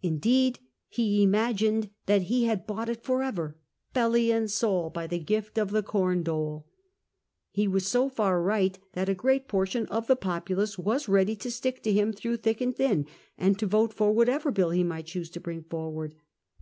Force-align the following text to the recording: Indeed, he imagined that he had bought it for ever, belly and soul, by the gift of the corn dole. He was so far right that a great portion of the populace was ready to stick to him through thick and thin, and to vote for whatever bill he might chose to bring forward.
Indeed, 0.00 0.60
he 0.88 1.22
imagined 1.22 1.90
that 2.06 2.22
he 2.32 2.44
had 2.44 2.66
bought 2.66 2.88
it 2.88 3.02
for 3.04 3.22
ever, 3.22 3.58
belly 3.92 4.30
and 4.30 4.50
soul, 4.50 4.88
by 4.88 5.06
the 5.06 5.18
gift 5.18 5.58
of 5.58 5.72
the 5.72 5.82
corn 5.82 6.22
dole. 6.22 6.66
He 7.50 7.68
was 7.68 7.86
so 7.86 8.08
far 8.08 8.40
right 8.42 8.78
that 8.94 9.10
a 9.10 9.14
great 9.14 9.46
portion 9.46 9.84
of 9.88 10.06
the 10.06 10.16
populace 10.16 10.78
was 10.78 11.06
ready 11.06 11.36
to 11.36 11.50
stick 11.50 11.82
to 11.82 11.92
him 11.92 12.14
through 12.14 12.38
thick 12.38 12.62
and 12.62 12.74
thin, 12.74 13.06
and 13.36 13.58
to 13.58 13.66
vote 13.66 13.92
for 13.92 14.10
whatever 14.10 14.50
bill 14.50 14.70
he 14.70 14.82
might 14.84 15.04
chose 15.04 15.28
to 15.28 15.38
bring 15.40 15.62
forward. 15.64 16.14